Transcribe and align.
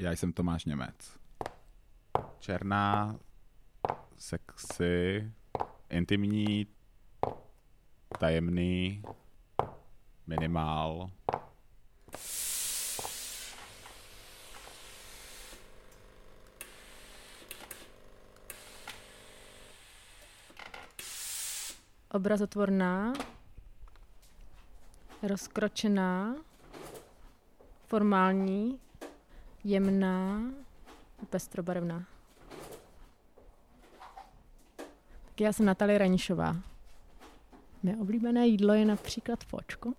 Já 0.00 0.12
jsem 0.12 0.32
Tomáš 0.32 0.64
Němec. 0.64 1.18
Černá, 2.38 3.18
sexy, 4.16 5.32
intimní, 5.90 6.66
tajemný, 8.18 9.02
minimál. 10.26 11.10
Obrazotvorná, 22.10 23.12
rozkročená, 25.22 26.36
formální, 27.86 28.80
jemná, 29.64 30.42
pestrobarevná. 31.30 32.06
Tak 35.24 35.40
já 35.40 35.52
jsem 35.52 35.66
Natalie 35.66 35.98
Ranišová. 35.98 36.56
Mé 37.82 37.96
oblíbené 37.96 38.46
jídlo 38.46 38.74
je 38.74 38.84
například 38.84 39.44
fočko 39.44 39.92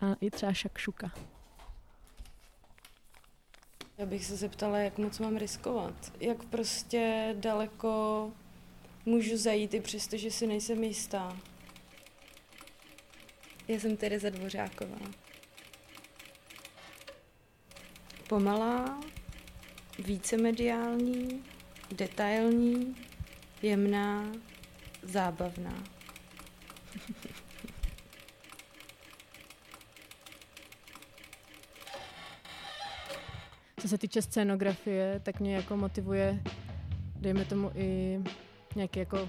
a 0.00 0.14
i 0.20 0.30
třeba 0.30 0.52
šakšuka. 0.52 1.12
Já 3.98 4.06
bych 4.06 4.24
se 4.24 4.36
zeptala, 4.36 4.78
jak 4.78 4.98
moc 4.98 5.18
mám 5.18 5.36
riskovat. 5.36 6.12
Jak 6.20 6.44
prostě 6.44 7.34
daleko 7.38 8.32
můžu 9.06 9.36
zajít 9.36 9.74
i 9.74 9.80
přesto, 9.80 10.16
že 10.16 10.30
si 10.30 10.46
nejsem 10.46 10.84
jistá. 10.84 11.36
Já 13.68 13.80
jsem 13.80 13.96
Tereza 13.96 14.30
Dvořáková. 14.30 14.98
Pomalá, 18.30 19.00
více 19.98 20.36
mediální, 20.36 21.42
detailní, 21.96 22.96
jemná, 23.62 24.24
zábavná. 25.02 25.84
Co 33.80 33.88
se 33.88 33.98
týče 33.98 34.22
scénografie, 34.22 35.20
tak 35.20 35.40
mě 35.40 35.54
jako 35.54 35.76
motivuje, 35.76 36.42
dejme 37.16 37.44
tomu 37.44 37.72
i 37.74 38.20
nějaký 38.76 38.98
jako, 38.98 39.28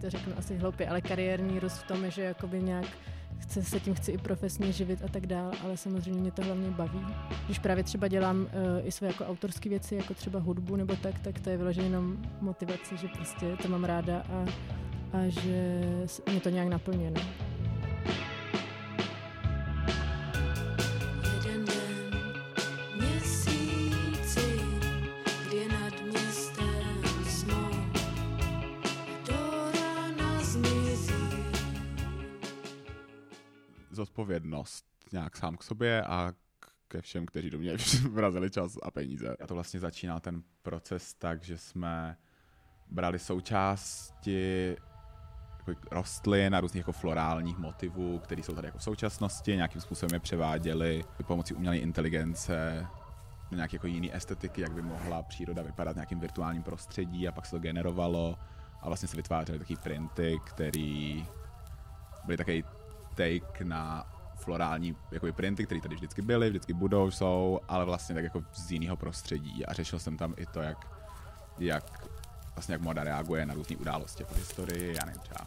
to 0.00 0.10
řeknu 0.10 0.38
asi 0.38 0.56
hloupě, 0.56 0.88
ale 0.88 1.00
kariérní 1.00 1.58
růst 1.58 1.78
v 1.78 1.86
tom, 1.86 2.10
že 2.10 2.22
jakoby 2.22 2.62
nějak 2.62 2.86
chce, 3.40 3.62
se 3.62 3.80
tím 3.80 3.94
chci 3.94 4.12
i 4.12 4.18
profesně 4.18 4.72
živit 4.72 5.02
a 5.04 5.08
tak 5.08 5.26
dál, 5.26 5.52
ale 5.64 5.76
samozřejmě 5.76 6.20
mě 6.20 6.32
to 6.32 6.42
hlavně 6.42 6.70
baví. 6.70 7.06
Když 7.46 7.58
právě 7.58 7.84
třeba 7.84 8.08
dělám 8.08 8.40
uh, 8.40 8.48
i 8.84 8.92
své 8.92 9.06
jako 9.06 9.26
autorské 9.26 9.68
věci, 9.68 9.94
jako 9.94 10.14
třeba 10.14 10.40
hudbu 10.40 10.76
nebo 10.76 10.96
tak, 10.96 11.18
tak 11.18 11.40
to 11.40 11.50
je 11.50 11.56
vyloženě 11.56 11.86
jenom 11.86 12.16
motivace, 12.40 12.96
že 12.96 13.08
prostě 13.08 13.56
to 13.62 13.68
mám 13.68 13.84
ráda 13.84 14.18
a, 14.18 14.46
a 15.12 15.28
že 15.28 15.80
mě 16.30 16.40
to 16.40 16.48
nějak 16.48 16.68
naplňuje. 16.68 17.12
Ne? 34.44 34.50
No. 34.50 34.64
zodpovědnost 34.64 34.84
nějak 35.12 35.36
sám 35.36 35.56
k 35.56 35.62
sobě 35.62 36.02
a 36.02 36.32
ke 36.88 37.00
všem, 37.02 37.26
kteří 37.26 37.50
do 37.50 37.58
mě 37.58 37.76
vrazili 38.10 38.50
čas 38.50 38.76
a 38.82 38.90
peníze. 38.90 39.36
A 39.40 39.46
to 39.46 39.54
vlastně 39.54 39.80
začínal 39.80 40.20
ten 40.20 40.42
proces 40.62 41.14
tak, 41.14 41.44
že 41.44 41.58
jsme 41.58 42.16
brali 42.90 43.18
součásti 43.18 44.76
rostlin 45.90 46.54
a 46.54 46.60
různých 46.60 46.80
jako 46.80 46.92
florálních 46.92 47.58
motivů, 47.58 48.18
které 48.18 48.42
jsou 48.42 48.54
tady 48.54 48.66
jako 48.66 48.78
v 48.78 48.82
současnosti, 48.82 49.56
nějakým 49.56 49.80
způsobem 49.80 50.14
je 50.14 50.20
převáděli 50.20 51.04
pomocí 51.26 51.54
umělé 51.54 51.78
inteligence 51.78 52.86
do 53.50 53.56
nějaké 53.56 53.76
jako 53.76 53.86
jiné 53.86 54.16
estetiky, 54.16 54.60
jak 54.60 54.72
by 54.72 54.82
mohla 54.82 55.22
příroda 55.22 55.62
vypadat 55.62 55.92
v 55.92 55.96
nějakým 55.96 56.20
virtuálním 56.20 56.62
prostředí 56.62 57.28
a 57.28 57.32
pak 57.32 57.46
se 57.46 57.50
to 57.50 57.58
generovalo 57.58 58.38
a 58.80 58.86
vlastně 58.86 59.08
se 59.08 59.16
vytvářely 59.16 59.58
takové 59.58 59.80
printy, 59.82 60.40
které 60.44 61.22
byly 62.24 62.36
takový 62.36 62.64
take 63.14 63.64
na 63.64 64.19
florální 64.40 64.96
jakoby 65.10 65.32
printy, 65.32 65.66
které 65.66 65.80
tady 65.80 65.94
vždycky 65.94 66.22
byly, 66.22 66.50
vždycky 66.50 66.72
budou, 66.72 67.10
jsou, 67.10 67.60
ale 67.68 67.84
vlastně 67.84 68.14
tak 68.14 68.24
jako 68.24 68.44
z 68.52 68.70
jiného 68.70 68.96
prostředí 68.96 69.66
a 69.66 69.72
řešil 69.72 69.98
jsem 69.98 70.16
tam 70.16 70.34
i 70.36 70.46
to, 70.46 70.60
jak, 70.60 70.86
jak 71.58 72.08
vlastně 72.54 72.72
jak 72.72 72.82
moda 72.82 73.04
reaguje 73.04 73.46
na 73.46 73.54
různé 73.54 73.76
události 73.76 74.22
jako 74.22 74.34
v 74.34 74.38
historii, 74.38 74.94
já 74.96 75.04
nevím, 75.04 75.20
třeba 75.20 75.46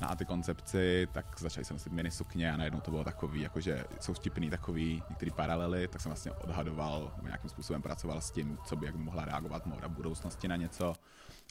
na 0.00 0.08
antikoncepci, 0.08 1.08
tak 1.12 1.40
začali 1.40 1.64
jsem 1.64 1.78
si 1.78 1.90
mini 1.90 2.10
sukně 2.10 2.52
a 2.52 2.56
najednou 2.56 2.80
to 2.80 2.90
bylo 2.90 3.04
takový, 3.04 3.40
jakože 3.40 3.84
jsou 4.00 4.14
vtipný 4.14 4.50
takový 4.50 5.02
některé 5.08 5.30
paralely, 5.30 5.88
tak 5.88 6.00
jsem 6.00 6.10
vlastně 6.10 6.32
odhadoval, 6.32 7.12
nebo 7.16 7.26
nějakým 7.28 7.50
způsobem 7.50 7.82
pracoval 7.82 8.20
s 8.20 8.30
tím, 8.30 8.58
co 8.64 8.76
by 8.76 8.86
jak 8.86 8.94
mohla 8.94 9.24
reagovat 9.24 9.66
moda 9.66 9.88
budoucnosti 9.88 10.48
na 10.48 10.56
něco. 10.56 10.94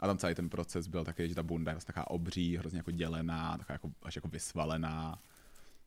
A 0.01 0.07
tam 0.07 0.17
celý 0.17 0.35
ten 0.35 0.49
proces 0.49 0.87
byl 0.87 1.05
takový, 1.05 1.29
že 1.29 1.35
ta 1.35 1.43
bunda 1.43 1.71
je 1.71 1.75
vlastně 1.75 1.93
taková 1.93 2.11
obří, 2.11 2.57
hrozně 2.57 2.79
jako 2.79 2.91
dělená, 2.91 3.57
taková 3.57 3.73
jako, 3.73 3.89
až 4.03 4.15
jako 4.15 4.27
vysvalená 4.27 5.19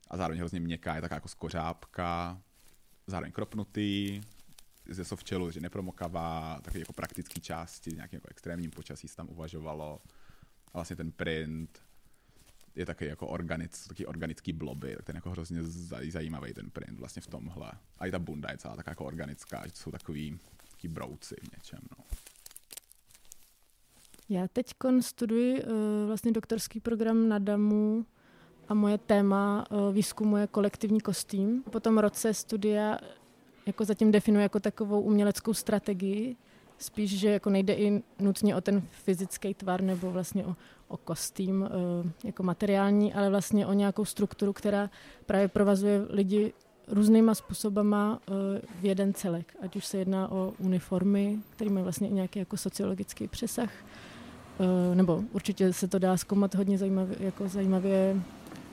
a 0.09 0.17
zároveň 0.17 0.39
hrozně 0.39 0.59
měkká, 0.59 0.95
je 0.95 1.01
taková 1.01 1.15
jako 1.15 1.27
skořápka, 1.27 2.41
zároveň 3.07 3.31
kropnutý, 3.31 4.21
ze 4.89 5.05
softshelu, 5.05 5.51
že 5.51 5.59
nepromokavá, 5.59 6.59
takové 6.61 6.79
jako 6.79 6.93
praktické 6.93 7.39
části, 7.39 7.91
nějakým 7.91 8.17
jako 8.17 8.27
extrémním 8.31 8.71
počasí 8.71 9.07
se 9.07 9.15
tam 9.15 9.29
uvažovalo. 9.29 10.01
A 10.67 10.71
vlastně 10.73 10.95
ten 10.95 11.11
print 11.11 11.83
je 12.75 12.85
taky 12.85 13.05
jako 13.05 13.27
organic, 13.27 13.87
taky 13.87 14.05
organický 14.05 14.53
bloby, 14.53 14.95
tak 14.95 15.05
ten 15.05 15.15
jako 15.15 15.29
hrozně 15.29 15.63
zajímavý 15.63 16.53
ten 16.53 16.69
print 16.69 16.99
vlastně 16.99 17.21
v 17.21 17.27
tomhle. 17.27 17.71
A 17.99 18.07
i 18.07 18.11
ta 18.11 18.19
bunda 18.19 18.51
je 18.51 18.57
celá 18.57 18.75
taková 18.75 18.91
jako 18.91 19.05
organická, 19.05 19.61
že 19.65 19.71
to 19.71 19.77
jsou 19.77 19.91
takový, 19.91 20.39
takový 20.71 20.93
brouci 20.93 21.35
v 21.43 21.57
něčem. 21.57 21.79
No. 21.97 22.05
Já 24.29 24.47
teď 24.47 24.73
studuji 25.01 25.63
uh, 25.63 25.71
vlastně 26.07 26.31
doktorský 26.31 26.79
program 26.79 27.29
na 27.29 27.39
DAMu 27.39 28.05
a 28.69 28.73
moje 28.73 28.97
téma 28.97 29.65
uh, 29.69 29.93
výzkumu 29.93 30.37
je 30.37 30.47
kolektivní 30.47 31.01
kostým. 31.01 31.63
Po 31.63 31.79
tom 31.79 31.97
roce 31.97 32.33
studia 32.33 32.97
jako 33.65 33.85
zatím 33.85 34.11
definuje 34.11 34.43
jako 34.43 34.59
takovou 34.59 35.01
uměleckou 35.01 35.53
strategii, 35.53 36.35
spíš, 36.77 37.19
že 37.19 37.29
jako 37.29 37.49
nejde 37.49 37.73
i 37.73 38.03
nutně 38.19 38.55
o 38.55 38.61
ten 38.61 38.81
fyzický 38.91 39.53
tvar 39.53 39.81
nebo 39.81 40.11
vlastně 40.11 40.45
o, 40.45 40.55
o 40.87 40.97
kostým 40.97 41.61
uh, 41.61 41.67
jako 42.23 42.43
materiální, 42.43 43.13
ale 43.13 43.29
vlastně 43.29 43.67
o 43.67 43.73
nějakou 43.73 44.05
strukturu, 44.05 44.53
která 44.53 44.89
právě 45.25 45.47
provazuje 45.47 46.01
lidi 46.09 46.53
různýma 46.87 47.35
způsobama 47.35 48.19
v 48.81 48.85
jeden 48.85 49.13
celek. 49.13 49.55
Ať 49.61 49.75
už 49.75 49.85
se 49.85 49.97
jedná 49.97 50.31
o 50.31 50.53
uniformy, 50.59 51.39
který 51.49 51.69
mají 51.69 51.83
vlastně 51.83 52.09
nějaký 52.09 52.39
jako 52.39 52.57
sociologický 52.57 53.27
přesah, 53.27 53.69
Eh, 54.59 54.95
nebo 54.95 55.23
určitě 55.31 55.73
se 55.73 55.87
to 55.87 55.99
dá 55.99 56.17
zkoumat 56.17 56.55
hodně 56.55 56.77
zajímavě, 56.77 57.15
jako 57.19 57.47
zajímavě 57.47 58.15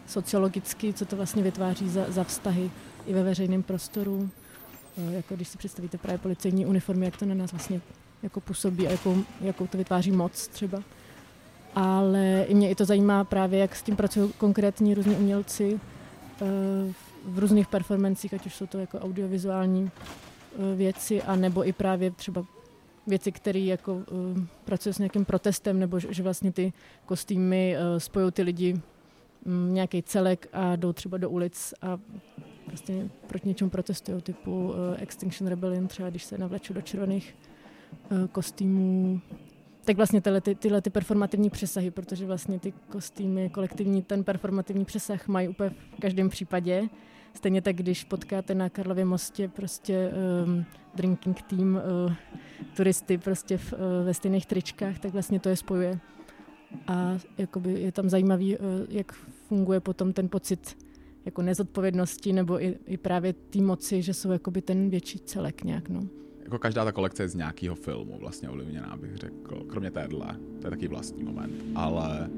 sociologicky, 0.06 0.92
co 0.92 1.06
to 1.06 1.16
vlastně 1.16 1.42
vytváří 1.42 1.88
za, 1.88 2.04
za 2.08 2.24
vztahy 2.24 2.70
i 3.06 3.14
ve 3.14 3.22
veřejném 3.22 3.62
prostoru. 3.62 4.30
Eh, 4.98 5.12
jako 5.12 5.36
když 5.36 5.48
si 5.48 5.58
představíte 5.58 5.98
právě 5.98 6.18
policejní 6.18 6.66
uniformy, 6.66 7.04
jak 7.04 7.16
to 7.16 7.26
na 7.26 7.34
nás 7.34 7.52
vlastně 7.52 7.80
jako 8.22 8.40
působí 8.40 8.88
a 8.88 8.90
jakou, 8.90 9.16
jakou 9.40 9.66
to 9.66 9.78
vytváří 9.78 10.10
moc 10.10 10.48
třeba. 10.48 10.82
Ale 11.74 12.44
i 12.48 12.54
mě 12.54 12.70
i 12.70 12.74
to 12.74 12.84
zajímá 12.84 13.24
právě, 13.24 13.58
jak 13.58 13.76
s 13.76 13.82
tím 13.82 13.96
pracují 13.96 14.32
konkrétní 14.38 14.94
různí 14.94 15.16
umělci 15.16 15.80
eh, 16.42 16.44
v 17.24 17.38
různých 17.38 17.66
performancích, 17.66 18.34
ať 18.34 18.46
už 18.46 18.54
jsou 18.54 18.66
to 18.66 18.78
jako 18.78 18.98
audiovizuální 18.98 19.90
věci, 20.76 21.22
a 21.22 21.36
nebo 21.36 21.68
i 21.68 21.72
právě 21.72 22.10
třeba 22.10 22.44
věci, 23.06 23.32
které 23.32 23.58
jako 23.58 24.02
pracují 24.64 24.92
s 24.92 24.98
nějakým 24.98 25.24
protestem, 25.24 25.78
nebo 25.78 26.00
že, 26.00 26.22
vlastně 26.22 26.52
ty 26.52 26.72
kostýmy 27.06 27.76
spojují 27.98 28.32
ty 28.32 28.42
lidi 28.42 28.80
nějaký 29.68 30.02
celek 30.02 30.48
a 30.52 30.76
jdou 30.76 30.92
třeba 30.92 31.18
do 31.18 31.30
ulic 31.30 31.74
a 31.82 31.98
vlastně 32.66 33.10
proti 33.26 33.48
něčemu 33.48 33.70
protestují, 33.70 34.22
typu 34.22 34.68
uh, 34.68 34.74
Extinction 34.98 35.48
Rebellion, 35.48 35.86
třeba 35.86 36.10
když 36.10 36.24
se 36.24 36.38
navlečou 36.38 36.74
do 36.74 36.80
červených 36.80 37.36
uh, 38.10 38.26
kostýmů, 38.26 39.20
tak 39.84 39.96
vlastně 39.96 40.20
tyhle, 40.20 40.40
ty, 40.40 40.54
tyhle 40.54 40.82
ty 40.82 40.90
performativní 40.90 41.50
přesahy, 41.50 41.90
protože 41.90 42.26
vlastně 42.26 42.58
ty 42.58 42.72
kostýmy 42.88 43.50
kolektivní, 43.50 44.02
ten 44.02 44.24
performativní 44.24 44.84
přesah 44.84 45.28
mají 45.28 45.48
úplně 45.48 45.70
v 45.70 46.00
každém 46.00 46.28
případě. 46.28 46.88
Stejně 47.34 47.62
tak, 47.62 47.76
když 47.76 48.04
potkáte 48.04 48.54
na 48.54 48.68
Karlově 48.68 49.04
mostě 49.04 49.48
prostě 49.48 50.10
um, 50.44 50.64
drinking 50.94 51.42
team 51.42 51.74
uh, 51.74 52.12
turisty 52.76 53.18
prostě 53.18 53.58
v, 53.58 53.72
uh, 53.72 53.78
ve 54.04 54.14
stejných 54.14 54.46
tričkách, 54.46 54.98
tak 54.98 55.12
vlastně 55.12 55.40
to 55.40 55.48
je 55.48 55.56
spojuje. 55.56 55.98
A 56.86 57.18
jakoby 57.38 57.80
je 57.80 57.92
tam 57.92 58.08
zajímavý, 58.08 58.58
uh, 58.58 58.64
jak 58.88 59.12
funguje 59.48 59.80
potom 59.80 60.12
ten 60.12 60.28
pocit 60.28 60.76
jako 61.24 61.42
nezodpovědnosti 61.42 62.32
nebo 62.32 62.62
i, 62.62 62.78
i 62.86 62.96
právě 62.96 63.32
té 63.32 63.60
moci, 63.60 64.02
že 64.02 64.14
jsou 64.14 64.30
jakoby 64.30 64.62
ten 64.62 64.90
větší 64.90 65.18
celek 65.18 65.64
nějak. 65.64 65.88
No. 65.88 66.00
jako 66.42 66.58
každá 66.58 66.84
ta 66.84 66.92
kolekce 66.92 67.22
je 67.22 67.28
z 67.28 67.34
nějakého 67.34 67.74
filmu 67.74 68.18
vlastně 68.18 68.48
ovlivněná, 68.48 68.96
bych 68.96 69.16
řekl, 69.16 69.64
kromě 69.66 69.90
téhle, 69.90 70.36
to 70.60 70.66
je 70.66 70.70
taky 70.70 70.88
vlastní 70.88 71.24
moment, 71.24 71.52
ale 71.74 72.30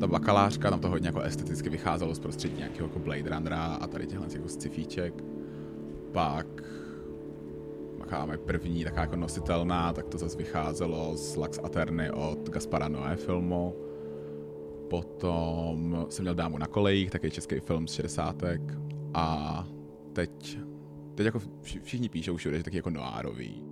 ta 0.00 0.06
bakalářka, 0.06 0.70
tam 0.70 0.80
to 0.80 0.88
hodně 0.88 1.08
jako 1.08 1.20
esteticky 1.20 1.68
vycházelo 1.68 2.14
z 2.14 2.18
prostředí 2.18 2.56
nějakého 2.56 2.88
jako 2.88 2.98
Blade 2.98 3.30
Runnera 3.30 3.64
a 3.64 3.86
tady 3.86 4.06
těchhle 4.06 4.26
jako 4.32 4.48
scifíček. 4.48 5.14
Pak 6.12 6.46
moje 8.26 8.38
první, 8.38 8.84
taková 8.84 9.02
jako 9.02 9.16
nositelná, 9.16 9.92
tak 9.92 10.06
to 10.08 10.18
zase 10.18 10.38
vycházelo 10.38 11.16
z 11.16 11.36
Lux 11.36 11.58
Aterny 11.64 12.10
od 12.10 12.48
Gaspara 12.48 12.88
Noé 12.88 13.16
filmu. 13.16 13.74
Potom 14.90 16.06
jsem 16.08 16.22
měl 16.22 16.34
Dámu 16.34 16.58
na 16.58 16.66
kolejích, 16.66 17.10
taky 17.10 17.30
český 17.30 17.60
film 17.60 17.88
z 17.88 17.92
60. 17.92 18.42
A 19.14 19.66
teď, 20.12 20.58
teď 21.14 21.24
jako 21.26 21.40
všichni 21.82 22.08
píšou 22.08 22.36
všude, 22.36 22.56
že 22.56 22.64
taky 22.64 22.76
jako 22.76 22.90
noárový. 22.90 23.65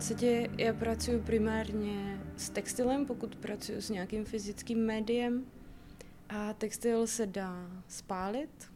Podstatě 0.00 0.50
já 0.58 0.72
pracuji 0.72 1.20
primárně 1.20 2.20
s 2.36 2.50
textilem, 2.50 3.06
pokud 3.06 3.36
pracuji 3.36 3.82
s 3.82 3.90
nějakým 3.90 4.24
fyzickým 4.24 4.86
médiem. 4.86 5.46
A 6.28 6.52
textil 6.52 7.06
se 7.06 7.26
dá 7.26 7.70
spálit. 7.88 8.70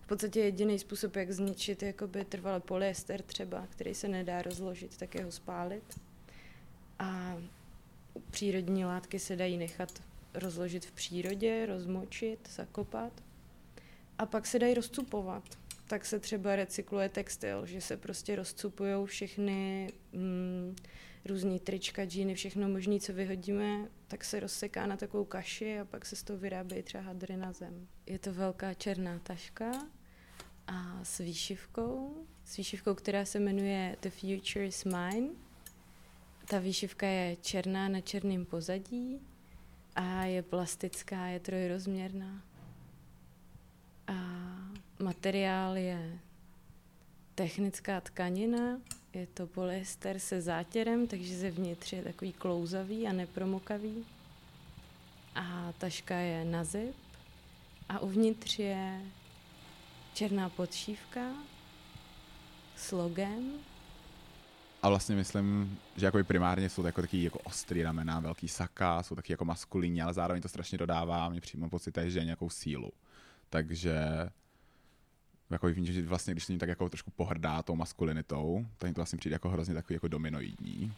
V 0.00 0.06
podstatě 0.06 0.40
jediný 0.40 0.78
způsob, 0.78 1.16
jak 1.16 1.32
zničit 1.32 1.82
jakoby 1.82 2.24
trvalý 2.24 2.62
polyester 2.62 3.22
třeba, 3.22 3.66
který 3.66 3.94
se 3.94 4.08
nedá 4.08 4.42
rozložit, 4.42 4.96
tak 4.96 5.14
je 5.14 5.24
ho 5.24 5.32
spálit. 5.32 6.00
A 6.98 7.36
přírodní 8.30 8.84
látky 8.84 9.18
se 9.18 9.36
dají 9.36 9.56
nechat 9.56 10.02
rozložit 10.34 10.84
v 10.86 10.92
přírodě, 10.92 11.66
rozmočit, 11.66 12.48
zakopat. 12.50 13.12
A 14.18 14.26
pak 14.26 14.46
se 14.46 14.58
dají 14.58 14.74
rozcupovat 14.74 15.44
tak 15.86 16.06
se 16.06 16.18
třeba 16.20 16.56
recykluje 16.56 17.08
textil, 17.08 17.66
že 17.66 17.80
se 17.80 17.96
prostě 17.96 18.36
rozcupují 18.36 19.06
všechny 19.06 19.92
mm, 20.12 20.76
různý 21.24 21.60
trička, 21.60 22.04
džíny, 22.04 22.34
všechno 22.34 22.68
možné, 22.68 23.00
co 23.00 23.12
vyhodíme, 23.12 23.88
tak 24.08 24.24
se 24.24 24.40
rozseká 24.40 24.86
na 24.86 24.96
takovou 24.96 25.24
kaši 25.24 25.80
a 25.80 25.84
pak 25.84 26.06
se 26.06 26.16
z 26.16 26.22
toho 26.22 26.38
vyrábějí 26.38 26.82
třeba 26.82 27.04
hadry 27.04 27.36
na 27.36 27.52
zem. 27.52 27.86
Je 28.06 28.18
to 28.18 28.32
velká 28.32 28.74
černá 28.74 29.18
taška 29.18 29.70
a 30.66 31.04
s 31.04 31.18
výšivkou, 31.18 32.26
s 32.44 32.56
výšivkou, 32.56 32.94
která 32.94 33.24
se 33.24 33.40
jmenuje 33.40 33.96
The 34.00 34.10
Future 34.10 34.66
is 34.66 34.84
Mine. 34.84 35.28
Ta 36.48 36.58
výšivka 36.58 37.06
je 37.06 37.36
černá 37.36 37.88
na 37.88 38.00
černém 38.00 38.44
pozadí 38.44 39.20
a 39.94 40.24
je 40.24 40.42
plastická, 40.42 41.26
je 41.26 41.40
trojrozměrná. 41.40 42.42
A 44.06 44.14
Materiál 44.98 45.76
je 45.76 46.18
technická 47.34 48.00
tkanina, 48.00 48.80
je 49.12 49.26
to 49.26 49.46
polyester 49.46 50.18
se 50.18 50.40
zátěrem, 50.40 51.06
takže 51.06 51.36
zevnitř 51.36 51.92
je 51.92 52.02
takový 52.02 52.32
klouzavý 52.32 53.08
a 53.08 53.12
nepromokavý. 53.12 54.04
A 55.34 55.72
taška 55.78 56.16
je 56.16 56.44
na 56.44 56.64
zip 56.64 56.96
a 57.88 57.98
uvnitř 57.98 58.58
je 58.58 59.00
černá 60.14 60.48
podšívka 60.48 61.20
s 62.76 62.92
logem. 62.92 63.52
A 64.82 64.88
vlastně 64.88 65.16
myslím, 65.16 65.78
že 65.96 66.06
jako 66.06 66.24
primárně 66.24 66.68
jsou 66.68 66.86
jako 66.86 67.00
taky 67.00 67.22
jako 67.22 67.38
ostrý 67.38 67.82
ramena, 67.82 68.20
velký 68.20 68.48
saka, 68.48 69.02
jsou 69.02 69.14
taky 69.14 69.32
jako 69.32 69.44
maskulinní, 69.44 70.02
ale 70.02 70.14
zároveň 70.14 70.42
to 70.42 70.48
strašně 70.48 70.78
dodává 70.78 71.28
mě 71.28 71.40
přímo 71.40 71.68
pocit, 71.68 71.98
že 72.06 72.18
je 72.18 72.24
nějakou 72.24 72.50
sílu. 72.50 72.92
Takže 73.50 73.98
jako 75.50 75.72
že 75.72 76.02
vlastně, 76.02 76.34
když 76.34 76.44
se 76.44 76.58
tak 76.58 76.68
jako 76.68 76.88
trošku 76.88 77.10
pohrdá 77.10 77.62
tou 77.62 77.76
maskulinitou, 77.76 78.66
tak 78.78 78.94
to 78.94 78.98
vlastně 78.98 79.18
přijde 79.18 79.34
jako 79.34 79.48
hrozně 79.48 79.74
takový 79.74 79.94
jako 79.94 80.08
dominoidní. 80.08 80.92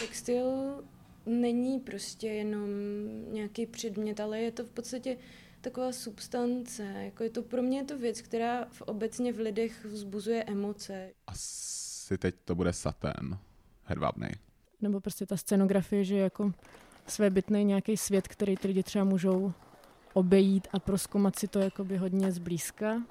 Textil 0.00 0.44
není 1.26 1.80
prostě 1.80 2.26
jenom 2.26 2.68
nějaký 3.32 3.66
předmět, 3.66 4.20
ale 4.20 4.40
je 4.40 4.52
to 4.52 4.64
v 4.64 4.70
podstatě 4.70 5.16
taková 5.60 5.92
substance. 5.92 6.82
Jako 6.82 7.24
je 7.24 7.30
to 7.30 7.42
pro 7.42 7.62
mě 7.62 7.78
je 7.78 7.84
to 7.84 7.98
věc, 7.98 8.20
která 8.20 8.64
v 8.64 8.82
obecně 8.82 9.32
v 9.32 9.38
lidech 9.38 9.84
vzbuzuje 9.84 10.44
emoce. 10.44 11.10
Asi 11.26 12.18
teď 12.18 12.34
to 12.44 12.54
bude 12.54 12.72
satén 12.72 13.38
hedvábnej 13.84 14.32
nebo 14.82 15.00
prostě 15.00 15.26
ta 15.26 15.36
scenografie, 15.36 16.04
že 16.04 16.16
jako 16.16 16.52
svébytný 17.06 17.64
nějaký 17.64 17.96
svět, 17.96 18.28
který 18.28 18.56
ty 18.56 18.68
lidi 18.68 18.82
třeba 18.82 19.04
můžou 19.04 19.52
obejít 20.12 20.68
a 20.72 20.78
proskoumat 20.78 21.38
si 21.38 21.48
to 21.48 21.58
jakoby 21.58 21.96
hodně 21.96 22.32
zblízka, 22.32 23.02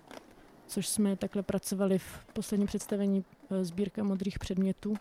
což 0.68 0.88
jsme 0.88 1.16
takhle 1.16 1.44
pracovali 1.44 2.00
v 2.00 2.26
posledním 2.34 2.68
představení 2.68 3.26
eh, 3.52 3.66
sbírka 3.66 4.04
modrých 4.04 4.40
předmětů. 4.40 4.96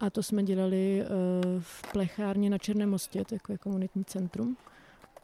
A 0.00 0.10
to 0.10 0.22
jsme 0.22 0.42
dělali 0.42 1.02
eh, 1.02 1.06
v 1.60 1.92
plechárně 1.92 2.50
na 2.50 2.58
Černém 2.58 2.90
mostě, 2.90 3.24
to 3.24 3.34
je 3.34 3.40
jako 3.42 3.62
komunitní 3.62 4.04
centrum. 4.04 4.56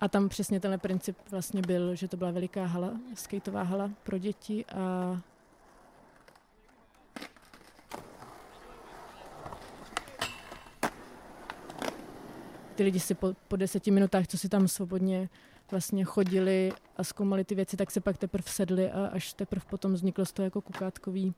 A 0.01 0.09
tam 0.09 0.29
přesně 0.29 0.61
tenhle 0.61 0.79
princip 0.79 1.17
vlastně 1.31 1.63
byl, 1.63 1.95
že 1.95 2.09
to 2.09 2.17
byla 2.17 2.31
veliká 2.31 2.67
hala, 2.67 2.91
skateová 3.15 3.63
hala 3.63 3.91
pro 4.03 4.19
děti 4.19 4.65
a 4.65 5.21
ty 12.75 12.83
lidi 12.83 13.01
si 13.01 13.15
po, 13.15 13.35
po 13.49 13.57
deseti 13.57 13.91
minutách, 13.91 14.27
co 14.27 14.39
si 14.39 14.49
tam 14.49 14.69
svobodně 14.69 15.29
vlastně 15.71 16.05
chodili 16.05 16.73
a 16.97 17.05
zkoumali 17.05 17.45
ty 17.45 17.55
věci, 17.55 17.77
tak 17.77 17.91
se 17.91 18.01
pak 18.01 18.19
teprve 18.19 18.45
sedli 18.47 18.91
a 18.91 19.07
až 19.07 19.33
teprve 19.33 19.65
potom 19.71 19.93
vzniklo 19.93 20.25
z 20.25 20.33
toho 20.33 20.45
jako 20.45 20.61
kukátkový 20.61 21.35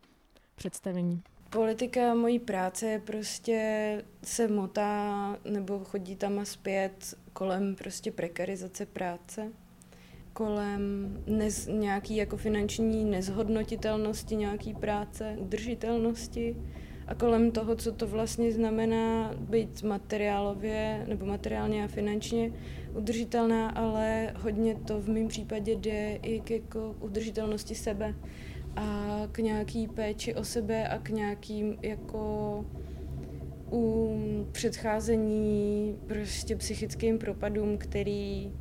představení. 0.54 1.22
Politika 1.50 2.14
mojí 2.14 2.38
práce 2.38 2.86
je 2.86 2.98
prostě 2.98 4.02
se 4.22 4.48
motá 4.48 5.36
nebo 5.44 5.78
chodí 5.78 6.16
tam 6.16 6.38
a 6.38 6.44
zpět 6.44 7.14
kolem 7.32 7.74
prostě 7.74 8.12
prekarizace 8.12 8.86
práce, 8.86 9.52
kolem 10.32 11.12
nez, 11.26 11.66
nějaký 11.66 12.16
jako 12.16 12.36
finanční 12.36 13.04
nezhodnotitelnosti 13.04 14.36
nějaký 14.36 14.74
práce, 14.74 15.36
udržitelnosti 15.38 16.56
a 17.06 17.14
kolem 17.14 17.50
toho, 17.50 17.76
co 17.76 17.92
to 17.92 18.06
vlastně 18.06 18.52
znamená 18.52 19.34
být 19.34 19.82
materiálově 19.82 21.04
nebo 21.08 21.26
materiálně 21.26 21.84
a 21.84 21.88
finančně 21.88 22.52
udržitelná, 22.94 23.68
ale 23.68 24.34
hodně 24.40 24.74
to 24.74 25.00
v 25.00 25.08
mém 25.08 25.28
případě 25.28 25.72
jde 25.74 26.18
i 26.22 26.40
k 26.40 26.50
jako 26.50 26.94
udržitelnosti 27.00 27.74
sebe 27.74 28.14
a 28.76 29.22
k 29.32 29.38
nějaký 29.38 29.88
péči 29.88 30.34
o 30.34 30.44
sebe 30.44 30.88
a 30.88 30.98
k 30.98 31.08
nějakým 31.08 31.78
jako 31.82 32.64
u 33.72 34.18
předcházení 34.52 35.98
prostě 36.06 36.56
psychickým 36.56 37.18
propadům, 37.18 37.78
který 37.78 38.52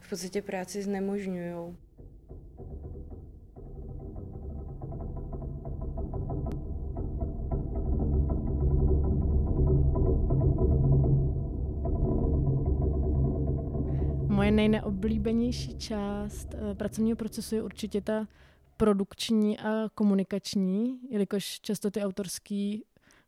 v 0.00 0.10
podstatě 0.10 0.42
práci 0.42 0.82
znemožňují. 0.82 1.76
Moje 14.34 14.50
nejneoblíbenější 14.50 15.78
část 15.78 16.54
uh, 16.54 16.74
pracovního 16.74 17.16
procesu 17.16 17.54
je 17.54 17.62
určitě 17.62 18.00
ta 18.00 18.28
produkční 18.76 19.58
a 19.58 19.88
komunikační, 19.94 20.98
jelikož 21.10 21.60
často 21.60 21.90
ty 21.90 22.02
autorské 22.02 22.76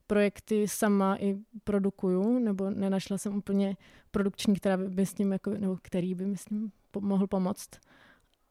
projekty 0.06 0.68
sama 0.68 1.16
i 1.16 1.36
produkuju, 1.64 2.38
nebo 2.38 2.70
nenašla 2.70 3.18
jsem 3.18 3.36
úplně 3.36 3.76
produkční, 4.10 4.54
která 4.54 4.76
by 4.76 5.06
s 5.06 5.14
tím 5.14 5.32
jako, 5.32 5.50
nebo 5.50 5.76
který 5.82 6.14
by 6.14 6.26
mi 6.26 6.36
s 6.36 6.44
tím 6.44 6.72
mohl 7.00 7.26
pomoct. 7.26 7.70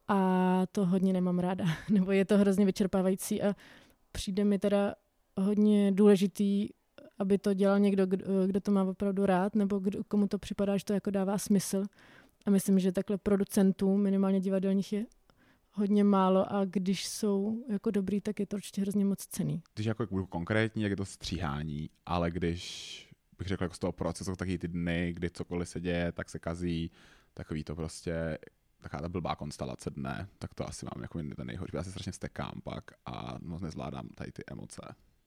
A 0.08 0.62
to 0.72 0.86
hodně 0.86 1.14
nemám 1.14 1.40
ráda, 1.40 1.66
nebo 1.90 2.12
je 2.12 2.26
to 2.26 2.38
hrozně 2.38 2.66
vyčerpávající 2.66 3.42
a 3.42 3.56
přijde 4.12 4.44
mi 4.44 4.60
teda 4.60 4.96
hodně 5.38 5.92
důležitý, 5.92 6.70
aby 7.20 7.38
to 7.38 7.54
dělal 7.54 7.80
někdo, 7.80 8.06
kdo, 8.06 8.48
kdo 8.48 8.60
to 8.60 8.72
má 8.72 8.84
opravdu 8.84 9.26
rád, 9.26 9.56
nebo 9.56 9.80
kdo, 9.80 10.04
komu 10.04 10.28
to 10.28 10.38
připadá, 10.38 10.78
že 10.78 10.86
to 10.86 10.94
jako 10.94 11.12
dává 11.12 11.38
smysl 11.38 11.86
A 12.46 12.50
myslím, 12.50 12.80
že 12.80 12.92
takhle 12.92 13.18
producentů, 13.18 13.98
minimálně 13.98 14.40
divadelních, 14.40 14.94
je 14.94 15.06
hodně 15.72 16.04
málo 16.04 16.54
a 16.54 16.66
když 16.66 17.08
jsou 17.08 17.66
jako 17.70 17.92
dobrý, 17.92 18.22
tak 18.22 18.40
je 18.40 18.46
to 18.46 18.56
určitě 18.56 18.82
hrozně 18.82 19.06
moc 19.06 19.26
cený. 19.26 19.62
Když 19.74 19.86
jako 19.86 20.06
budu 20.06 20.26
konkrétní, 20.26 20.84
jak 20.84 20.90
je 20.90 20.96
to 20.96 21.06
stříhání, 21.06 21.90
ale 22.06 22.32
když 22.32 23.10
bych 23.38 23.48
řekl 23.48 23.64
jako 23.64 23.76
z 23.76 23.80
toho 23.80 23.92
procesu, 23.92 24.36
taky 24.36 24.58
ty 24.58 24.68
dny, 24.68 25.14
kdy 25.14 25.30
cokoliv 25.30 25.70
se 25.70 25.80
děje, 25.80 26.12
tak 26.12 26.30
se 26.30 26.40
kazí, 26.40 26.92
takový 27.34 27.64
to 27.64 27.76
prostě 27.76 28.38
taková 28.82 29.02
ta 29.02 29.10
blbá 29.10 29.36
konstelace 29.36 29.90
dne, 29.90 30.28
tak 30.40 30.54
to 30.54 30.70
asi 30.70 30.86
mám 30.86 31.02
jako 31.02 31.20
ten 31.36 31.48
nejhorší. 31.48 31.76
Já 31.76 31.84
se 31.84 31.92
strašně 31.92 32.12
stekám 32.12 32.62
pak 32.64 32.84
a 33.06 33.38
moc 33.42 33.62
nezvládám 33.62 34.08
tady 34.16 34.32
ty 34.32 34.44
emoce. 34.48 34.82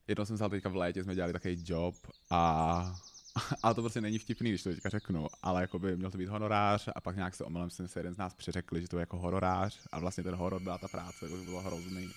Jednou 0.08 0.24
jsem 0.24 0.38
se 0.38 0.48
teďka 0.48 0.68
v 0.68 0.76
létě, 0.76 1.04
jsme 1.04 1.14
dělali 1.14 1.32
takový 1.32 1.64
job 1.66 1.94
a 2.30 2.94
ale 3.62 3.74
to 3.74 3.82
prostě 3.82 4.00
není 4.00 4.18
vtipný, 4.18 4.50
když 4.50 4.62
to 4.62 4.70
teďka 4.70 4.88
řeknu, 4.88 5.26
ale 5.42 5.60
jako 5.60 5.78
by 5.78 5.96
měl 5.96 6.10
to 6.10 6.18
být 6.18 6.28
honorář 6.28 6.88
a 6.94 7.00
pak 7.00 7.16
nějak 7.16 7.34
se 7.34 7.44
omylem 7.44 7.70
se 7.70 7.98
jeden 8.00 8.14
z 8.14 8.18
nás 8.18 8.34
přeřekli, 8.34 8.80
že 8.80 8.88
to 8.88 8.96
je 8.96 9.00
jako 9.00 9.18
hororář 9.18 9.78
a 9.92 9.98
vlastně 9.98 10.24
ten 10.24 10.34
horor 10.34 10.62
byla 10.62 10.78
ta 10.78 10.88
práce, 10.88 11.24
jako 11.24 11.36
by 11.36 11.44
bylo 11.44 11.60
hrozný. 11.60 12.10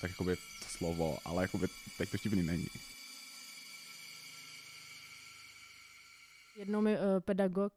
Tak 0.00 0.10
jako 0.10 0.24
by 0.24 0.36
to 0.36 0.68
slovo, 0.68 1.18
ale 1.24 1.42
jako 1.42 1.58
by 1.58 1.66
teď 1.98 2.10
to 2.10 2.18
vtipný 2.18 2.42
není. 2.42 2.66
Jednou 6.56 6.80
mi 6.80 6.94
uh, 6.94 7.00
pedagog 7.20 7.72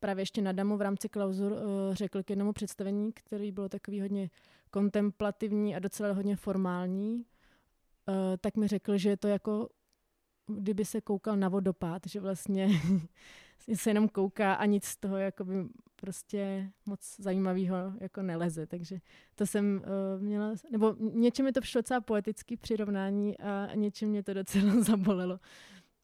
právě 0.00 0.22
ještě 0.22 0.42
na 0.42 0.52
Damu 0.52 0.76
v 0.76 0.82
rámci 0.82 1.08
klauzur 1.08 1.52
uh, 1.52 1.58
řekl 1.94 2.22
k 2.22 2.30
jednomu 2.30 2.52
představení, 2.52 3.12
který 3.12 3.52
bylo 3.52 3.68
takový 3.68 4.00
hodně 4.00 4.30
kontemplativní 4.70 5.76
a 5.76 5.78
docela 5.78 6.12
hodně 6.12 6.36
formální, 6.36 7.14
uh, 7.16 8.14
tak 8.40 8.56
mi 8.56 8.68
řekl, 8.68 8.98
že 8.98 9.08
je 9.08 9.16
to 9.16 9.28
jako 9.28 9.68
kdyby 10.46 10.84
se 10.84 11.00
koukal 11.00 11.36
na 11.36 11.48
vodopád, 11.48 12.02
že 12.06 12.20
vlastně 12.20 12.68
se 13.74 13.90
jenom 13.90 14.08
kouká 14.08 14.54
a 14.54 14.64
nic 14.64 14.84
z 14.84 14.96
toho 14.96 15.16
jakoby 15.16 15.54
prostě 15.96 16.70
moc 16.86 17.16
zajímavého 17.18 17.76
jako 18.00 18.22
neleze. 18.22 18.66
Takže 18.66 18.98
to 19.34 19.46
jsem 19.46 19.82
uh, 20.16 20.22
měla, 20.22 20.54
nebo 20.72 20.96
něčem 20.98 21.44
mi 21.44 21.52
to 21.52 21.60
přišlo 21.60 21.78
docela 21.78 22.00
poetický 22.00 22.56
přirovnání 22.56 23.38
a 23.38 23.74
něčem 23.74 24.08
mě 24.08 24.22
to 24.22 24.34
docela 24.34 24.80
zabolelo, 24.82 25.40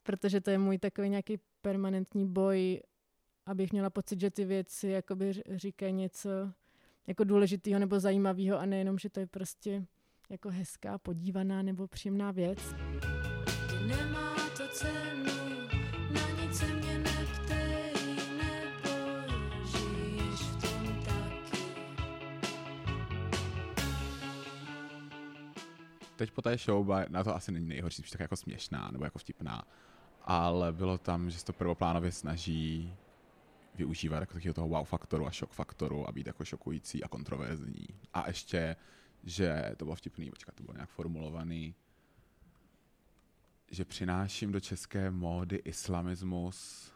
protože 0.03 0.41
to 0.41 0.49
je 0.49 0.57
můj 0.57 0.77
takový 0.77 1.09
nějaký 1.09 1.39
permanentní 1.61 2.27
boj, 2.27 2.81
abych 3.45 3.71
měla 3.71 3.89
pocit, 3.89 4.19
že 4.19 4.29
ty 4.29 4.45
věci 4.45 4.87
jakoby 4.87 5.31
říkají 5.55 5.93
něco 5.93 6.29
jako 7.07 7.23
důležitého 7.23 7.79
nebo 7.79 7.99
zajímavého 7.99 8.59
a 8.59 8.65
nejenom, 8.65 8.99
že 8.99 9.09
to 9.09 9.19
je 9.19 9.27
prostě 9.27 9.85
jako 10.29 10.49
hezká, 10.49 10.97
podívaná 10.97 11.61
nebo 11.61 11.87
příjemná 11.87 12.31
věc. 12.31 12.59
Teď 14.73 14.81
po 26.31 26.41
té 26.41 26.57
show, 26.57 26.89
na 27.09 27.23
to 27.23 27.35
asi 27.35 27.51
není 27.51 27.67
nejhorší, 27.67 28.01
spíš 28.01 28.11
tak 28.11 28.21
jako 28.21 28.35
směšná 28.35 28.89
nebo 28.91 29.03
jako 29.03 29.19
vtipná, 29.19 29.63
ale 30.21 30.71
bylo 30.71 30.97
tam, 30.97 31.29
že 31.29 31.39
se 31.39 31.45
to 31.45 31.53
prvoplánově 31.53 32.11
snaží 32.11 32.95
využívat 33.75 34.19
jako 34.19 34.33
takového 34.33 34.53
toho 34.53 34.67
wow 34.67 34.85
faktoru 34.85 35.27
a 35.27 35.31
šok 35.31 35.51
faktoru 35.51 36.09
a 36.09 36.11
být 36.11 36.27
jako 36.27 36.45
šokující 36.45 37.03
a 37.03 37.07
kontroverzní. 37.07 37.87
A 38.13 38.27
ještě, 38.27 38.75
že 39.23 39.71
to 39.77 39.85
bylo 39.85 39.95
vtipný, 39.95 40.29
počkat, 40.29 40.55
to 40.55 40.63
bylo 40.63 40.73
nějak 40.73 40.89
formulovaný, 40.89 41.75
že 43.71 43.85
přináším 43.85 44.51
do 44.51 44.59
české 44.59 45.11
módy 45.11 45.55
islamismus 45.55 46.91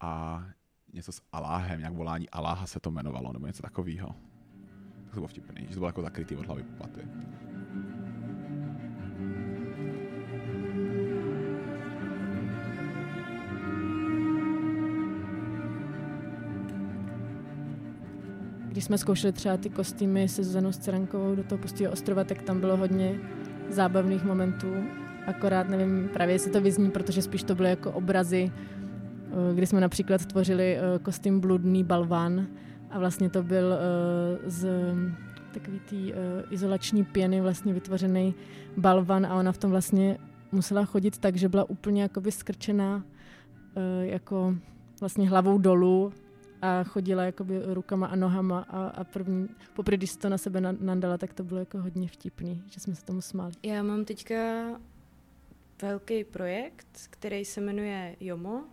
a 0.00 0.44
něco 0.92 1.12
s 1.12 1.22
Aláhem, 1.32 1.78
nějak 1.78 1.94
volání 1.94 2.30
Aláha 2.30 2.66
se 2.66 2.80
to 2.80 2.90
jmenovalo, 2.90 3.32
nebo 3.32 3.46
něco 3.46 3.62
takového. 3.62 4.14
To 5.10 5.14
bylo 5.14 5.28
vtipný, 5.28 5.66
že 5.66 5.74
to 5.74 5.80
bylo 5.80 5.88
jako 5.88 6.02
zakrytý 6.02 6.36
od 6.36 6.46
hlavy 6.46 6.62
paty. 6.62 7.00
Když 18.68 18.84
jsme 18.84 18.98
zkoušeli 18.98 19.32
třeba 19.32 19.56
ty 19.56 19.70
kostýmy 19.70 20.28
se 20.28 20.44
Zuzanou 20.44 20.72
Scerankovou 20.72 21.34
do 21.34 21.44
toho 21.44 21.58
pustého 21.58 21.92
ostrova, 21.92 22.24
tak 22.24 22.42
tam 22.42 22.60
bylo 22.60 22.76
hodně 22.76 23.20
zábavných 23.68 24.24
momentů 24.24 24.74
akorát 25.26 25.68
nevím 25.68 26.08
právě, 26.12 26.34
jestli 26.34 26.50
to 26.50 26.60
vyzní, 26.60 26.90
protože 26.90 27.22
spíš 27.22 27.42
to 27.42 27.54
byly 27.54 27.70
jako 27.70 27.92
obrazy, 27.92 28.52
eh, 28.52 29.54
kdy 29.54 29.66
jsme 29.66 29.80
například 29.80 30.26
tvořili 30.26 30.76
eh, 30.76 30.98
kostým 30.98 31.40
Bludný 31.40 31.84
balván 31.84 32.46
a 32.90 32.98
vlastně 32.98 33.30
to 33.30 33.42
byl 33.42 33.72
eh, 33.74 34.50
z 34.50 34.68
takový 35.52 35.80
tý 35.80 36.12
izolační 36.50 37.04
pěny 37.04 37.40
vlastně 37.40 37.72
vytvořený 37.72 38.34
balvan 38.76 39.26
a 39.26 39.34
ona 39.34 39.52
v 39.52 39.58
tom 39.58 39.70
vlastně 39.70 40.18
musela 40.52 40.84
chodit 40.84 41.18
tak, 41.18 41.36
že 41.36 41.48
byla 41.48 41.70
úplně 41.70 42.02
jakoby 42.02 42.32
skrčená 42.32 43.04
jako 44.02 44.54
vlastně 45.00 45.28
hlavou 45.28 45.58
dolů 45.58 46.12
a 46.62 46.84
chodila 46.84 47.22
jakoby 47.22 47.60
rukama 47.64 48.06
a 48.06 48.16
nohama 48.16 48.66
a, 48.68 48.86
a 48.86 49.04
první, 49.04 49.48
poprvé, 49.74 49.96
když 49.96 50.16
to 50.16 50.28
na 50.28 50.38
sebe 50.38 50.60
nandala, 50.60 51.18
tak 51.18 51.34
to 51.34 51.44
bylo 51.44 51.60
jako 51.60 51.78
hodně 51.78 52.08
vtipný, 52.08 52.62
že 52.70 52.80
jsme 52.80 52.94
se 52.94 53.04
tomu 53.04 53.20
smáli. 53.20 53.52
Já 53.62 53.82
mám 53.82 54.04
teďka 54.04 54.34
velký 55.82 56.24
projekt, 56.24 57.08
který 57.10 57.44
se 57.44 57.60
jmenuje 57.60 58.16
JOMO, 58.20 58.64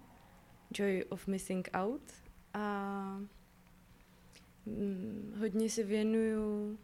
Joy 0.74 1.04
of 1.10 1.28
Missing 1.28 1.70
Out. 1.74 2.14
A 2.54 3.20
hm, 4.66 5.34
hodně 5.40 5.70
se 5.70 5.84
věnuju 5.84 6.78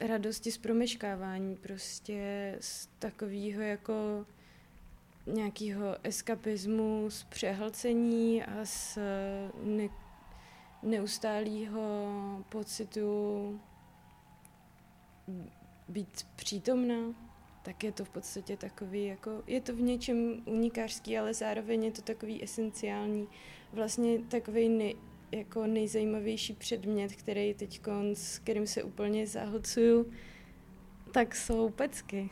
radosti 0.00 0.52
z 0.52 0.58
promeškávání, 0.58 1.56
prostě 1.56 2.56
z 2.60 2.86
takového 2.98 3.62
jako 3.62 4.26
nějakého 5.26 5.96
eskapismu, 6.02 7.10
z 7.10 7.24
přehlcení 7.24 8.44
a 8.44 8.64
z 8.64 8.98
ne, 9.62 9.88
neustálého 10.82 12.44
pocitu 12.48 13.60
být 15.88 16.26
přítomná 16.36 17.27
tak 17.62 17.84
je 17.84 17.92
to 17.92 18.04
v 18.04 18.10
podstatě 18.10 18.56
takový, 18.56 19.04
jako, 19.04 19.42
je 19.46 19.60
to 19.60 19.76
v 19.76 19.80
něčem 19.80 20.42
unikářský, 20.46 21.18
ale 21.18 21.34
zároveň 21.34 21.84
je 21.84 21.90
to 21.90 22.02
takový 22.02 22.44
esenciální, 22.44 23.28
vlastně 23.72 24.18
takový 24.18 24.68
nej, 24.68 24.96
jako 25.32 25.66
nejzajímavější 25.66 26.54
předmět, 26.54 27.12
který 27.14 27.54
teď, 27.54 27.80
s 28.12 28.38
kterým 28.38 28.66
se 28.66 28.82
úplně 28.82 29.26
zahlcuju, 29.26 30.12
tak 31.12 31.34
jsou 31.34 31.68
pecky. 31.68 32.30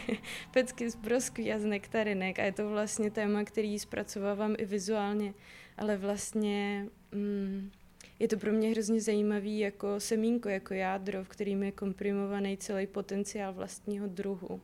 pecky 0.52 0.90
z 0.90 0.96
broskví 0.96 1.52
a 1.52 1.58
z 1.58 1.64
nektarinek 1.64 2.38
a 2.38 2.44
je 2.44 2.52
to 2.52 2.68
vlastně 2.68 3.10
téma, 3.10 3.44
který 3.44 3.78
zpracovávám 3.78 4.54
i 4.58 4.64
vizuálně, 4.64 5.34
ale 5.76 5.96
vlastně 5.96 6.86
mm, 7.12 7.70
je 8.18 8.28
to 8.28 8.36
pro 8.36 8.52
mě 8.52 8.70
hrozně 8.70 9.00
zajímavý 9.00 9.58
jako 9.58 10.00
semínko, 10.00 10.48
jako 10.48 10.74
jádro, 10.74 11.24
v 11.24 11.28
kterým 11.28 11.62
je 11.62 11.72
komprimovaný 11.72 12.56
celý 12.56 12.86
potenciál 12.86 13.52
vlastního 13.52 14.06
druhu. 14.06 14.60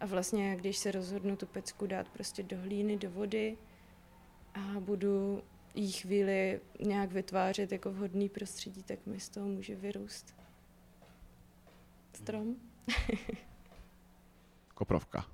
A 0.00 0.06
vlastně, 0.06 0.56
když 0.56 0.78
se 0.78 0.92
rozhodnu 0.92 1.36
tu 1.36 1.46
pecku 1.46 1.86
dát 1.86 2.08
prostě 2.08 2.42
do 2.42 2.56
hlíny, 2.60 2.96
do 2.96 3.10
vody 3.10 3.58
a 4.54 4.80
budu 4.80 5.42
jí 5.74 5.92
chvíli 5.92 6.60
nějak 6.80 7.12
vytvářet 7.12 7.72
jako 7.72 7.90
vhodný 7.92 8.28
prostředí, 8.28 8.82
tak 8.82 9.06
mi 9.06 9.20
z 9.20 9.28
toho 9.28 9.46
může 9.46 9.74
vyrůst 9.74 10.34
strom. 12.16 12.56
Koprovka. 14.74 15.26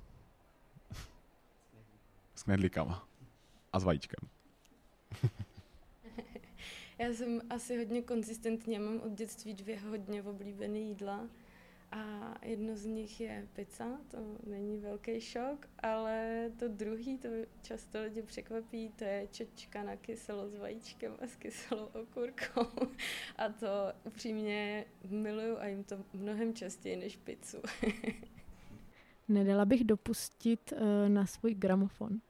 S 2.35 2.43
knedlíkama. 2.43 3.07
A 3.73 3.79
s 3.79 3.83
vajíčkem. 3.83 4.29
Já 7.01 7.13
jsem 7.13 7.41
asi 7.49 7.77
hodně 7.77 8.01
konzistentně, 8.01 8.79
mám 8.79 8.99
od 8.99 9.11
dětství 9.11 9.53
dvě 9.53 9.79
hodně 9.79 10.23
oblíbené 10.23 10.79
jídla 10.79 11.27
a 11.91 12.33
jedno 12.41 12.75
z 12.75 12.85
nich 12.85 13.21
je 13.21 13.47
pizza, 13.53 13.97
to 14.11 14.17
není 14.47 14.77
velký 14.77 15.21
šok, 15.21 15.69
ale 15.79 16.45
to 16.59 16.67
druhý, 16.67 17.17
to 17.17 17.27
často 17.61 18.01
lidi 18.01 18.21
překvapí, 18.21 18.89
to 18.89 19.03
je 19.03 19.27
čočka 19.31 19.83
na 19.83 19.95
kyselo 19.95 20.49
s 20.49 20.55
vajíčkem 20.55 21.13
a 21.21 21.27
s 21.27 21.35
kyselou 21.35 21.85
okurkou. 21.85 22.87
A 23.35 23.49
to 23.49 23.67
upřímně 24.03 24.85
miluju 25.09 25.57
a 25.57 25.67
jim 25.67 25.83
to 25.83 25.95
mnohem 26.13 26.53
častěji 26.53 26.95
než 26.95 27.17
pizzu. 27.17 27.57
Nedala 29.27 29.65
bych 29.65 29.83
dopustit 29.83 30.71
uh, 30.71 30.79
na 31.07 31.25
svůj 31.25 31.53
gramofon 31.53 32.21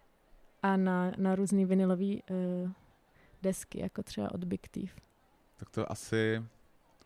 a 0.61 0.77
na, 0.77 1.11
na 1.17 1.35
různý 1.35 1.65
vinilový 1.65 2.23
uh, 2.63 2.71
desky, 3.41 3.79
jako 3.79 4.03
třeba 4.03 4.31
od 4.31 4.43
Big 4.43 4.67
Thief. 4.67 4.95
Tak 5.57 5.69
to 5.69 5.91
asi 5.91 6.43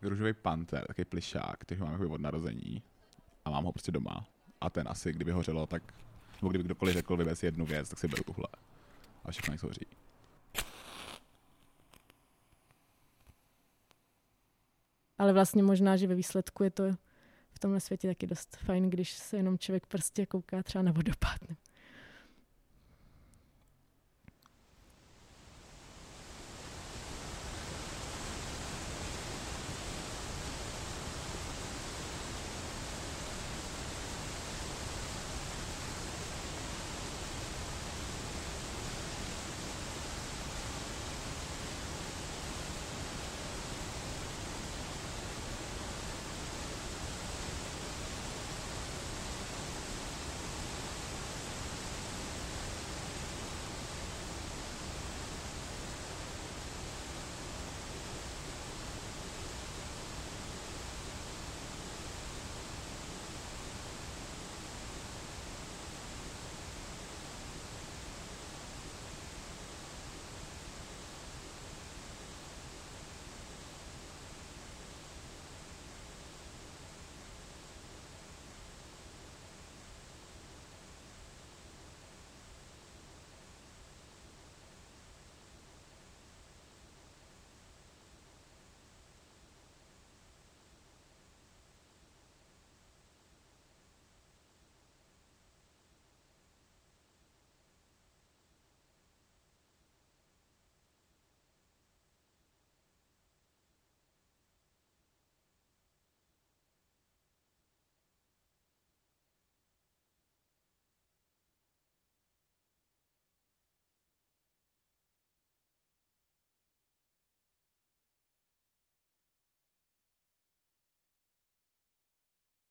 růžový 0.02 0.34
panter, 0.34 0.88
takový 0.88 1.06
plišák, 1.06 1.60
který 1.60 1.82
mám 1.82 1.92
jako 1.92 2.10
od 2.14 2.22
narození 2.22 2.84
a 3.46 3.50
mám 3.50 3.64
ho 3.64 3.72
prostě 3.72 3.92
doma. 3.92 4.28
A 4.62 4.70
ten 4.70 4.88
asi, 4.90 5.14
kdyby 5.14 5.32
hořelo, 5.32 5.68
tak, 5.68 5.94
nebo 6.42 6.50
kdyby 6.50 6.64
kdokoliv 6.64 6.94
řekl, 6.94 7.18
vyber 7.18 7.36
si 7.36 7.46
jednu 7.46 7.66
věc, 7.66 7.90
tak 7.90 8.00
si 8.00 8.08
beru 8.08 8.24
tuhle. 8.24 8.48
A 9.24 9.32
všechno 9.32 9.52
nech 9.52 9.64
hoří. 9.64 9.86
Ale 15.18 15.34
vlastně 15.34 15.64
možná, 15.64 15.98
že 15.98 16.08
ve 16.08 16.16
výsledku 16.16 16.64
je 16.64 16.70
to 16.70 16.84
v 17.52 17.60
tomhle 17.60 17.80
světě 17.80 18.08
taky 18.08 18.28
dost 18.28 18.58
fajn, 18.58 18.90
když 18.90 19.14
se 19.14 19.38
jenom 19.38 19.58
člověk 19.58 19.86
prostě 19.86 20.26
kouká 20.26 20.64
třeba 20.64 20.82
na 20.82 20.92
vodopád. 20.92 21.40